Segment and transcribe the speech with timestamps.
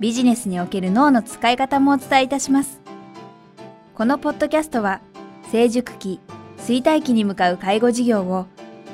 [0.00, 2.80] ビジネスにおける脳の使い方もお伝えいたします。
[3.94, 5.02] このポッドキャストは、
[5.52, 6.20] 成熟期、
[6.56, 8.46] 衰退期に向かう介護事業を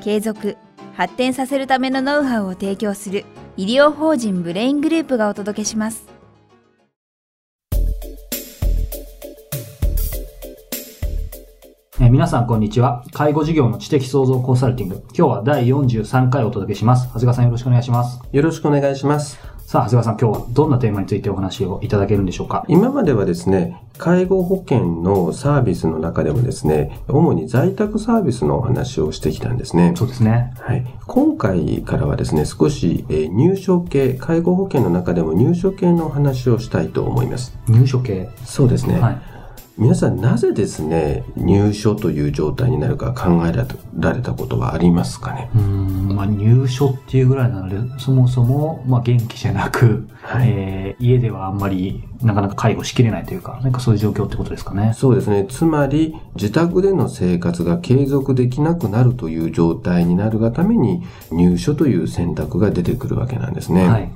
[0.02, 0.56] 継続、
[0.94, 3.24] 発展させるためのノウハウを提供する
[3.56, 6.08] 医療法人ブレイングループがお届けします。
[12.00, 13.04] え皆さんこんにちは。
[13.12, 14.96] 介護事業の知的創造コンサルティング。
[15.16, 17.06] 今日は第43回お届けします。
[17.06, 18.20] 長谷川さんよろしくお願いします。
[18.32, 19.55] よろしくお願いします。
[19.66, 22.64] さあ、長谷川さん、今日はどんなテーマについてお話をいただけるんでしょうか？
[22.68, 29.92] 今まではですね、介護保険のサービスの中でもですね、主に在宅サービスのお話をしてきたんですね。
[29.96, 30.54] そうですね。
[30.60, 30.86] はい。
[31.08, 37.58] 今回からはですね、少し、えー、入所系、介護保険の中でも入所系のお話をしたいと思います。
[37.66, 38.28] 入所系？
[38.44, 39.00] そうですね。
[39.00, 39.18] はい。
[39.78, 45.50] 皆さんなぜですね、入所という状態になるか考えられたことはありますかね？
[45.54, 54.94] うん、まあ、入所っていうぐらいなので、そもそも、まあ、元気じゃなく、はい、えー、家ではあんまりなかなか介護しきれないというか、なんかそういう状況ってことですかね？
[54.94, 55.46] そうですね。
[55.46, 63.86] つまり、自宅での生活が継続できなくなるという状態になるがために、入所という選択が出てくるわけなんですね。
[63.86, 64.10] はい。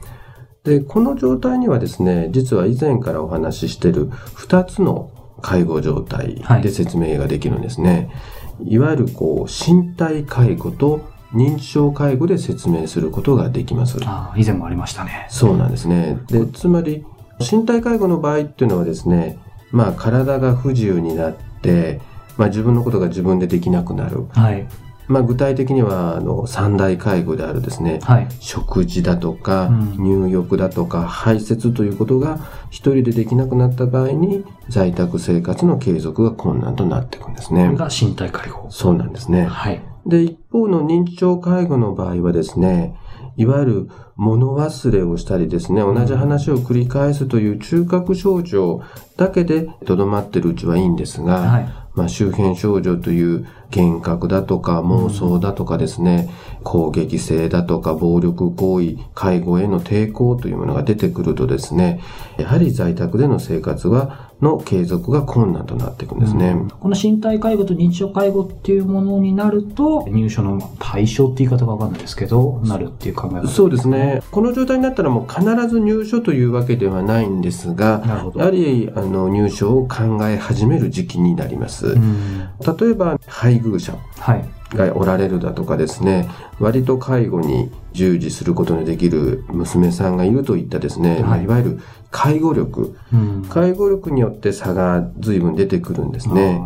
[0.65, 8.11] で、この状態にはですね、実は以前からお話ししている2つの介護状態で説明ができるんですね。
[8.59, 13.99] はい、いわゆるこう身体介護と認知症介護で説明することができます。
[14.05, 15.27] あ以前もありましたね。
[15.31, 16.19] そうなんですね。
[16.27, 17.05] で、つまり
[17.39, 19.39] 身体介護の場合っていうのはですね、
[19.71, 22.01] まあ体が不自由になって、
[22.37, 24.27] まあ自分のことが自分でできなくなる。
[24.31, 24.67] はい。
[25.11, 29.69] まあ、具体的にはあの三大介護であるですね、はい、食事だとか、
[29.99, 32.39] 入浴だとか排泄ということが
[32.71, 37.67] 一人でできなくなった場合に在宅生活の継続が困難となっていくんですね。
[37.67, 38.71] これが身体介護。
[38.71, 39.47] そうなんですね。
[39.47, 39.83] はい。
[40.07, 42.97] で、一方の認知症介護の場合はですね、
[43.37, 43.91] いわゆる
[44.21, 48.83] 物忘れをしたりですね、同じ話を繰り返すという中核症状
[49.17, 56.29] だけでとどまってるうちはいいんですが、はい、まあ、周辺症状という幻覚だとか妄想だとかですね、
[56.65, 62.01] 攻撃性だとか暴力行為、介護への抵抗というものが出てくるとですね、
[62.39, 74.10] やはり在宅での生活はの継続が困難となっていくんですね、うん、この身体介護と認知症介護っていうものになると、入所の対象って言い方がわかんないですけど、なるっていう考え方、そうですね。
[74.31, 78.03] この状態になったらもう必ず入所というわけではないんですが、
[78.35, 81.89] やはりあの入所を考え始める時期になります。
[81.89, 82.49] うん、
[82.79, 83.95] 例えば、配偶者。
[84.19, 86.29] はいがおられるだとかですね、
[86.59, 96.61] 割と介護に従事することのできる娘さんがいるといったですね、はいまあ、いわゆる介護力、うん、介護力によって差が随分出てくるんですね。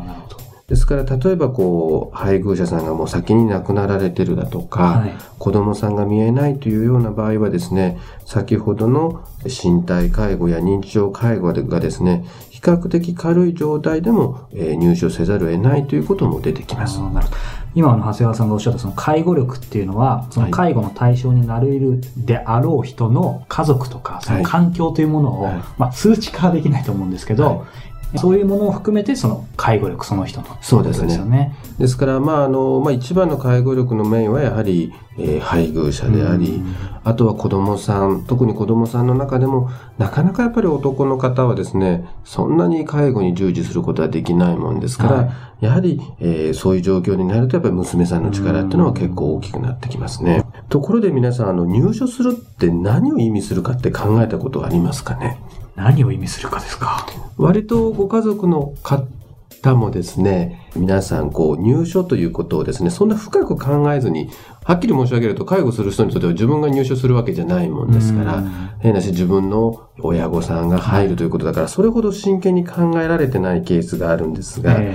[0.74, 16.98] ですから、例えばこう、配偶者さんがもう先に亡くなられてるだとか、はい、子供さんが見えないというような場合はですね、先ほどの身体介護や認知症介護がですね、比較的軽い状態でも、えー、入所せざるを得ないということも出てきます。
[16.98, 17.36] なるほど。
[17.76, 31.19] 今の長谷川さんがおっしゃったその介護力っていうのは、その介護の対象になれるであろう人の家族とか、その環境というものを、はい、まあ数値化はできないと思うんですけど、はいそういうものを含めて、その介護力その人の、そうですね。
[31.19, 31.54] ね。
[31.78, 36.62] ですから、まあ、あの、まあ、一番の介護力の面はやはり、えー、配偶者であり、
[37.04, 45.22] あとは子供さん、特に子供さんの中でも、なかなかやっぱり男の方はですね、そんなに介護に従事することはできないもんですから、は
[45.60, 50.44] い、やはり、えー、そういう状況になると、やっぱり娘さんの力っていうのは結構大きくなってきますね。
[50.69, 55.38] ところで皆さん、あの、入所するって何を意味するかって考えたことはありますかね？
[55.76, 57.06] 何を意味するかですか？
[57.36, 64.31] 割とご家族の方もですね、皆さんこう入所ということをですね、そんな深く考えずに、
[64.62, 68.43] はっきり申し上げると介護する人にとっては自分が入所するわけじゃないもんですから、
[68.78, 74.93] 変なし自分の親御さんが入るということだから、それほど真剣に考えられてないケースがあるんですが、例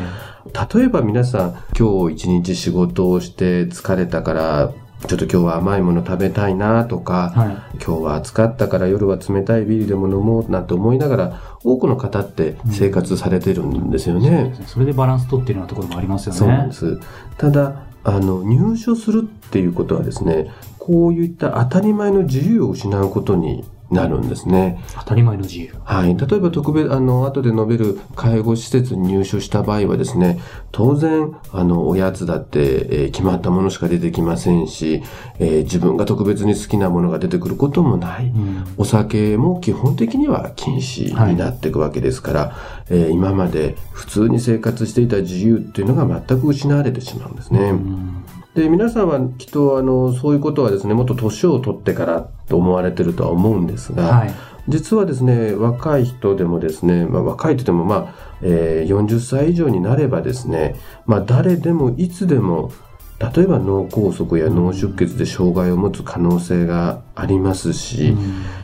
[0.86, 4.74] えば皆さん今日一日仕事をして疲れたから
[5.08, 7.48] ちょっと今日は甘いもの食べたいなとか、はい、
[7.84, 14.30] 今日は暑かったから夜は冷たいビールでも飲もうなんて思いながら、多くの方って生活されてるんですよね。
[14.30, 16.40] うん、そねそれでバランス取ってるようなところもありますよね。
[16.40, 17.00] そうなんです。
[17.38, 24.84] ただ、あの、入所するっていうことはですね、こういった当たり前の自由を失うことになるんですね。
[25.00, 25.74] 当たり前の自由。
[25.84, 26.16] はい。
[26.16, 30.40] 例えば特別、あの、後で述べる介護施設に入所した場合はですね、
[30.72, 35.02] 当然、あの、おやつだって、えー、決まったものしか出てきませんし、
[35.40, 38.28] えー、自分が特別に好きなものが出てくることもない。
[38.28, 47.60] うん、お酒も基本的には禁止になっていくわけですから、はい、えー、今まで普通に生活していた自由っていうのが全く失われてしまうんですね。
[47.60, 48.24] うん
[48.60, 54.34] で、皆さんはきっとあの、そういうことはですね、もっと年を取ってからと思われてるとは思うんですが、はい、
[54.68, 60.76] 実はですね、若い人でもですね、まあ、若いと言ってもまあ、えー、40歳以上になればですね、
[61.06, 62.74] まあ誰でもいつでも
[63.20, 68.16] 例えば脳梗塞や脳出血で障害を持つ可能性がありますし、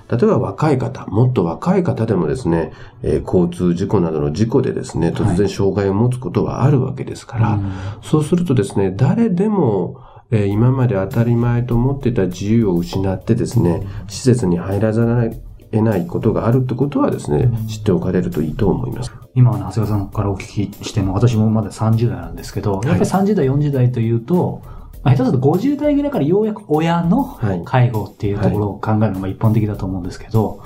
[0.10, 2.72] 例えば若い方、もっと若い方でもですね、
[3.02, 7.62] えー、交通事故などの事故でですね、突然障害を持つことはあるわけですから、はい、
[8.06, 19.12] そうするとですね、誰でも、えー、今まで当たり前と思っていた自由を失ってですね、施設に入らざるを得ないことがあるってことはですね、知っておかれるといいと思います。
[19.34, 24.62] 今、長谷川さんからお聞きしても、私もまだ30代なんですけど、やっぱり30代、40代というと、
[25.04, 30.64] まあ、下手すると50代ぐらいからようやく親の介護っていうところを考えるのが一般的だと思うんですけど、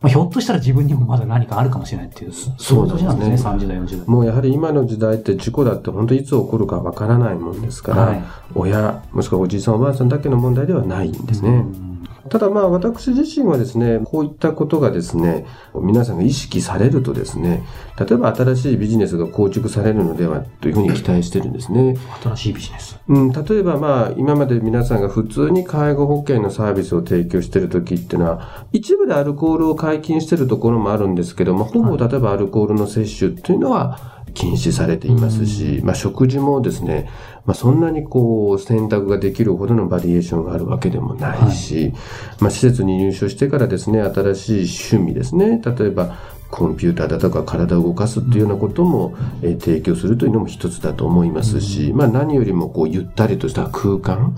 [0.00, 4.08] まあ、ひょっとしたら自分にもまだ何かあるかもしれないっていう、そういう年なんですね、すね30代、40代。
[4.08, 8.22] もうやはり今の時代って事故だって本当いつ起こるかわからないもんですから、はい、
[8.54, 11.50] 親、もしくはおじいさんおばあさんだけの問題ではないんですね。
[11.50, 11.91] うん
[12.28, 17.64] ただまあ私自身はですね、こういったことがですね、皆さんが意識されるとですね、
[17.98, 21.96] 例えば新しいビジネスが構築されるのではというふうに期待してるんですね。
[22.22, 22.98] 新しいビジネス。
[23.08, 37.08] うん、例えばまあ今まで皆さんが普通に介護保険のサービスを提供している時っていうのは、一部でアルコールを解禁しているところもあるんですけども、ほぼ例えばアルコールの摂取っていうのは、禁止されていますし、まあ、食事もですね、
[37.44, 41.92] まあ、そんなにこう選択ができるほどのバリエーションがあるわけでもないし、はい、
[42.40, 46.16] まあ、施設に入所してからですね、新しい趣味ですね、例えば
[46.52, 54.34] コンピューターだとか体を動かすっていうようなことも、えー、提供するというのも一つだと思いますし、うん、まあ何よりもこうゆったりとした空間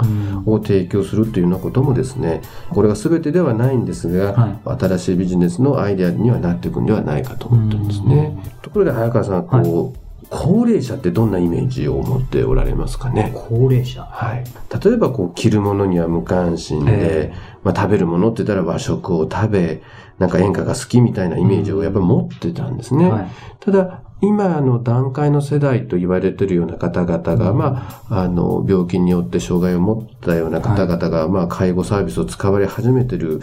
[0.46, 2.40] を提供するというようなこともですね、
[2.70, 8.38] これが全てではないんですが、はい、新しいビジネスのアイデアにはなっていくんではないかと思ってるんですね。
[8.44, 13.32] うん、ところで早川さん、こう、はい高齢者ってどんなイメージを持っておられますかね？
[13.34, 14.44] 高齢者はい。
[14.84, 17.32] 例えばこう、着るものには無関心で、
[17.62, 19.82] まあ食べるものって言ったら和食を食べ、
[20.18, 23.10] なんか演歌が好きみたいなイメージをやっぱり持ってたんですね。
[23.10, 23.28] はい、
[23.60, 33.40] ただ、今の段階の世代と言われているような方々が、まあ、あの、病気によって障害を持ったような方々が、まあ、介護サービスを使われ始めている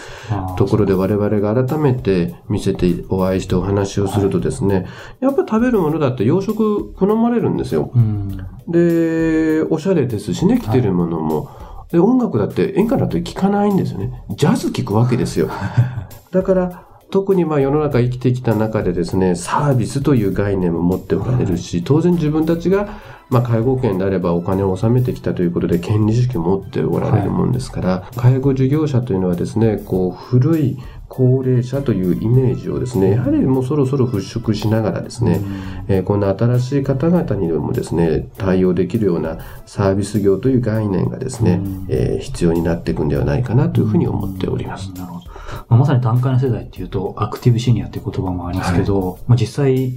[0.58, 4.88] ところで我々が改めて見せてお会いしてお話をするとですね、
[5.20, 7.92] やっぱ食べるものだって洋食好まれるんですよ。
[8.68, 11.50] で、おしゃれですしね、着てるものも。
[11.92, 14.24] で、音楽だって演歌だと聴かないんですよね。
[14.30, 15.50] ジャズ聴くわけですよ。
[16.32, 22.90] だから、特にまあ世の中生きてきた中でですね、サービスという概念も持っておられるし、当然自分たちが
[23.30, 30.78] まあ介護権であればお金を納めてきたということで権利意識を持っておられるもんですから、介護事業者というのはですね、こう古い
[31.10, 35.42] 高齢者というイメージをですね、やはりもうそろそろ払拭しながらですね、
[35.90, 41.60] えー、こんな新しい方々にもですね、対応できるようなサービス業という概念がですね、
[41.90, 44.90] えー、必要になっていくんではないかなというふうに思っております。
[44.94, 45.21] なるほど。
[45.72, 49.94] まあ、まさに段階の世代っていうと、アクティブシニアっていう言葉もありますけど、はい、まあ、実際、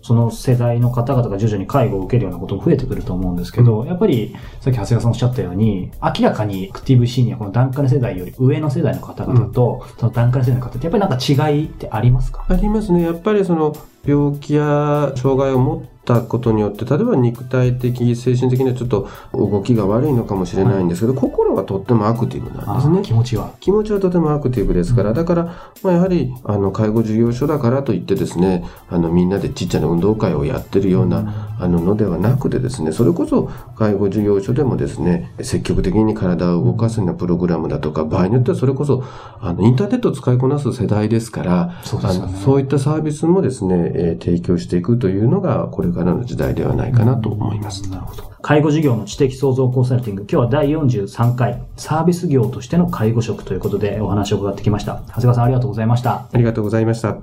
[0.00, 12.46] その世代の方々が徐々に介護を受けるようなことも増えてくると思うんですけど、うん、やっぱり、さっき長谷川さんおっしゃったように、明らかにアクティブシニア、この段階の世代より上の世代の方々と、うん、その段階の世代の方って、やっぱりなんか違いってありますか？
[12.48, 13.02] ありますね。
[13.02, 13.74] やっぱりその、
[14.04, 23.02] 病気や障害を持ったことによって、例えば肉体的、精神的にはちょっと動きが悪いのかもしれないんですけど、はい、心はとってもアクティブなんですね。
[23.02, 23.52] 気持ちは。
[23.60, 31.28] 気持ちはとてもアクティブですから、うん、だから、まあ、やはり、あの、介護事業所だからといってですね、あの、みんなでちっちゃな運動会をやってるような、うん、
[31.64, 39.02] あの、のではなくてですね、それこそ介護事業所でもですね、積極的に体を動かすようなプログラムだとか、場合によってはそれこそ、
[39.40, 42.08] あの、インターネットを使いこなす世代ですから、そう、ね、
[42.44, 47.90] そういったサービスもですね、えー、提供していくというのが、これからの時代ではないかなと思います。
[47.90, 48.30] なるほど。
[48.42, 55.02] 介護事業の知的創造コンサルティング、今日は第43回、サービス業としての介護職ということでお話を伺ってきました。
[55.08, 56.28] 長谷川さんありがとうございました。
[56.32, 57.16] ありがとうございました。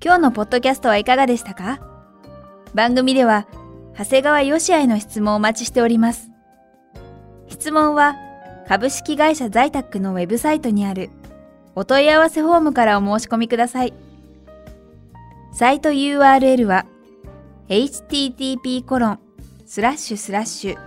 [0.00, 1.80] 今日のポッドキャストはいかがでしたか？
[2.72, 3.46] 番組では、
[3.98, 6.30] 長谷川よしあへの質問をお待ちしております。
[7.48, 8.14] 質問は、
[8.68, 11.08] 株式会社在宅のウェブサイトにある
[11.74, 13.94] お問い合わせフォームからお申し込みください。
[15.54, 16.84] サイト URL は
[17.70, 19.18] http コロン
[19.64, 20.78] スラッシュスラッシュ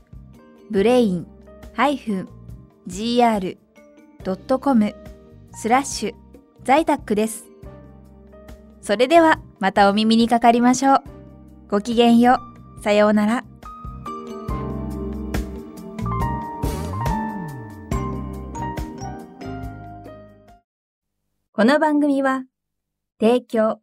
[0.70, 3.34] brain-gr.com
[5.52, 6.14] スラッシュ
[6.62, 7.44] 在宅です。
[8.80, 11.02] それではまたお耳にかかりましょう。
[11.68, 12.38] ごきげんよ
[12.78, 12.82] う。
[12.82, 13.44] さようなら。
[21.52, 22.44] この番組は、
[23.20, 23.80] 提供、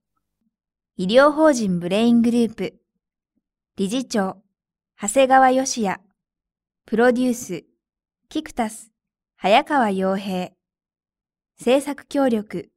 [0.98, 2.76] 医療法人ブレイングループ、
[3.78, 4.38] 理事長、
[5.02, 6.00] 長谷川義也、
[6.86, 7.64] プロデュース、
[8.32, 8.94] キクタス、
[9.36, 10.52] 早川洋平、
[11.60, 12.70] 制作協力、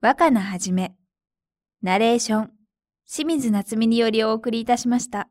[0.00, 0.94] 若菜はじめ、
[1.82, 2.50] ナレーション、
[3.06, 5.28] 清水夏美によりお送りいたしました。